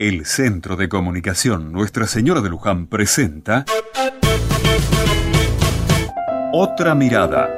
El 0.00 0.24
Centro 0.24 0.76
de 0.76 0.88
Comunicación 0.88 1.72
Nuestra 1.72 2.06
Señora 2.06 2.40
de 2.40 2.48
Luján 2.48 2.86
presenta 2.86 3.66
Otra 6.54 6.94
Mirada. 6.94 7.50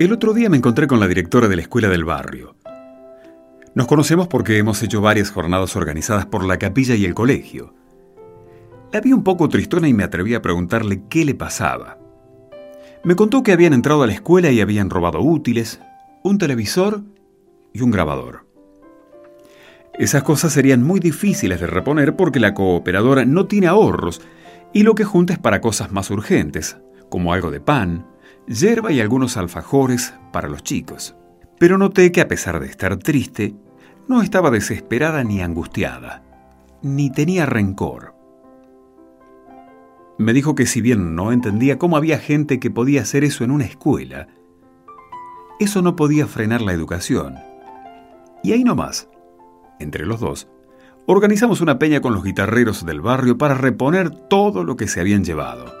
El 0.00 0.12
otro 0.12 0.34
día 0.34 0.50
me 0.50 0.56
encontré 0.56 0.88
con 0.88 0.98
la 0.98 1.06
directora 1.06 1.46
de 1.46 1.54
la 1.54 1.62
escuela 1.62 1.88
del 1.88 2.04
barrio. 2.04 2.56
Nos 3.76 3.86
conocemos 3.86 4.26
porque 4.26 4.58
hemos 4.58 4.82
hecho 4.82 5.00
varias 5.00 5.30
jornadas 5.30 5.76
organizadas 5.76 6.26
por 6.26 6.44
la 6.44 6.58
capilla 6.58 6.96
y 6.96 7.04
el 7.04 7.14
colegio. 7.14 7.76
La 8.92 9.00
vi 9.00 9.12
un 9.12 9.22
poco 9.22 9.48
tristona 9.48 9.86
y 9.86 9.94
me 9.94 10.02
atreví 10.02 10.34
a 10.34 10.42
preguntarle 10.42 11.04
qué 11.08 11.24
le 11.24 11.36
pasaba. 11.36 12.07
Me 13.04 13.14
contó 13.16 13.42
que 13.42 13.52
habían 13.52 13.72
entrado 13.72 14.02
a 14.02 14.06
la 14.06 14.12
escuela 14.12 14.50
y 14.50 14.60
habían 14.60 14.90
robado 14.90 15.20
útiles, 15.20 15.80
un 16.22 16.38
televisor 16.38 17.02
y 17.72 17.82
un 17.82 17.90
grabador. 17.90 18.46
Esas 19.94 20.22
cosas 20.22 20.52
serían 20.52 20.82
muy 20.82 21.00
difíciles 21.00 21.60
de 21.60 21.66
reponer 21.66 22.16
porque 22.16 22.40
la 22.40 22.54
cooperadora 22.54 23.24
no 23.24 23.46
tiene 23.46 23.66
ahorros 23.66 24.20
y 24.72 24.82
lo 24.82 24.94
que 24.94 25.04
junta 25.04 25.32
es 25.32 25.38
para 25.38 25.60
cosas 25.60 25.90
más 25.92 26.10
urgentes, 26.10 26.76
como 27.08 27.32
algo 27.32 27.50
de 27.50 27.60
pan, 27.60 28.06
hierba 28.46 28.92
y 28.92 29.00
algunos 29.00 29.36
alfajores 29.36 30.14
para 30.32 30.48
los 30.48 30.62
chicos. 30.62 31.16
Pero 31.58 31.78
noté 31.78 32.12
que 32.12 32.20
a 32.20 32.28
pesar 32.28 32.60
de 32.60 32.66
estar 32.66 32.96
triste, 32.98 33.54
no 34.06 34.22
estaba 34.22 34.50
desesperada 34.50 35.24
ni 35.24 35.40
angustiada, 35.40 36.22
ni 36.82 37.10
tenía 37.10 37.46
rencor. 37.46 38.17
Me 40.18 40.32
dijo 40.32 40.56
que 40.56 40.66
si 40.66 40.80
bien 40.80 41.14
no 41.14 41.30
entendía 41.30 41.78
cómo 41.78 41.96
había 41.96 42.18
gente 42.18 42.58
que 42.58 42.72
podía 42.72 43.02
hacer 43.02 43.22
eso 43.22 43.44
en 43.44 43.52
una 43.52 43.64
escuela, 43.64 44.26
eso 45.60 45.80
no 45.80 45.94
podía 45.94 46.26
frenar 46.26 46.60
la 46.60 46.72
educación. 46.72 47.36
Y 48.42 48.50
ahí 48.50 48.64
nomás, 48.64 49.08
entre 49.78 50.06
los 50.06 50.18
dos, 50.18 50.48
organizamos 51.06 51.60
una 51.60 51.78
peña 51.78 52.00
con 52.00 52.14
los 52.14 52.24
guitarreros 52.24 52.84
del 52.84 53.00
barrio 53.00 53.38
para 53.38 53.54
reponer 53.54 54.10
todo 54.10 54.64
lo 54.64 54.76
que 54.76 54.88
se 54.88 55.00
habían 55.00 55.24
llevado. 55.24 55.72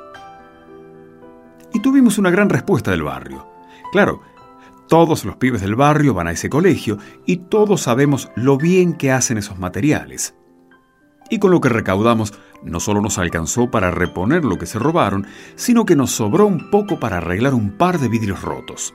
Y 1.74 1.80
tuvimos 1.80 2.16
una 2.16 2.30
gran 2.30 2.48
respuesta 2.48 2.92
del 2.92 3.02
barrio. 3.02 3.44
Claro, 3.90 4.22
todos 4.86 5.24
los 5.24 5.36
pibes 5.36 5.62
del 5.62 5.74
barrio 5.74 6.14
van 6.14 6.28
a 6.28 6.32
ese 6.32 6.48
colegio 6.48 6.98
y 7.26 7.38
todos 7.38 7.82
sabemos 7.82 8.30
lo 8.36 8.56
bien 8.56 8.94
que 8.94 9.10
hacen 9.10 9.36
esos 9.36 9.58
materiales 9.58 10.37
y 11.30 11.38
con 11.38 11.50
lo 11.50 11.60
que 11.60 11.68
recaudamos 11.68 12.34
no 12.62 12.80
solo 12.80 13.00
nos 13.00 13.18
alcanzó 13.18 13.70
para 13.70 13.90
reponer 13.90 14.44
lo 14.44 14.58
que 14.58 14.66
se 14.66 14.78
robaron, 14.78 15.26
sino 15.56 15.84
que 15.84 15.96
nos 15.96 16.10
sobró 16.10 16.46
un 16.46 16.70
poco 16.70 16.98
para 16.98 17.18
arreglar 17.18 17.54
un 17.54 17.76
par 17.76 17.98
de 17.98 18.08
vidrios 18.08 18.42
rotos. 18.42 18.92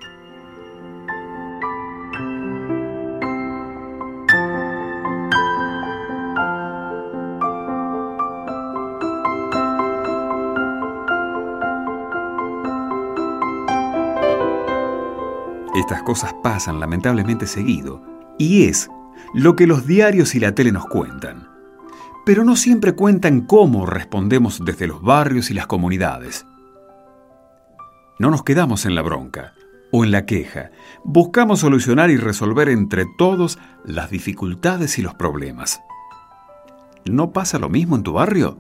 Estas 15.75 16.03
cosas 16.03 16.33
pasan 16.43 16.79
lamentablemente 16.79 17.47
seguido, 17.47 18.01
y 18.37 18.65
es 18.65 18.89
lo 19.33 19.55
que 19.55 19.67
los 19.67 19.87
diarios 19.87 20.35
y 20.35 20.39
la 20.39 20.53
tele 20.53 20.71
nos 20.71 20.85
cuentan 20.85 21.32
pero 22.25 22.43
no 22.43 22.55
siempre 22.55 22.93
cuentan 22.93 23.41
cómo 23.41 23.85
respondemos 23.85 24.63
desde 24.63 24.87
los 24.87 25.01
barrios 25.01 25.51
y 25.51 25.53
las 25.53 25.67
comunidades. 25.67 26.45
No 28.19 28.29
nos 28.29 28.43
quedamos 28.43 28.85
en 28.85 28.95
la 28.95 29.01
bronca 29.01 29.53
o 29.91 30.03
en 30.03 30.11
la 30.11 30.25
queja, 30.25 30.71
buscamos 31.03 31.59
solucionar 31.59 32.09
y 32.09 32.17
resolver 32.17 32.69
entre 32.69 33.05
todos 33.17 33.59
las 33.85 34.09
dificultades 34.09 34.97
y 34.97 35.01
los 35.01 35.13
problemas. 35.13 35.81
¿No 37.05 37.31
pasa 37.31 37.59
lo 37.59 37.69
mismo 37.69 37.95
en 37.95 38.03
tu 38.03 38.13
barrio? 38.13 38.57